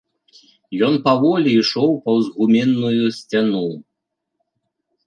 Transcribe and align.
Ён 0.87 0.95
паволі 1.07 1.49
ішоў 1.57 1.91
паўз 2.09 2.33
гуменную 2.39 3.05
сцяну. 3.21 3.65